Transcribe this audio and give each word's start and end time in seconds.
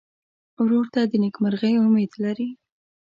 ورور 0.61 0.85
ته 0.93 1.01
د 1.11 1.13
نېکمرغۍ 1.23 1.73
امید 1.85 2.11
لرې. 2.23 2.49